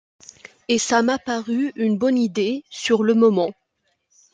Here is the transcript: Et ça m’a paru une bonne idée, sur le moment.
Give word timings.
Et 0.67 0.79
ça 0.79 1.03
m’a 1.03 1.19
paru 1.19 1.71
une 1.75 1.95
bonne 1.95 2.17
idée, 2.17 2.63
sur 2.71 3.03
le 3.03 3.13
moment. 3.13 3.53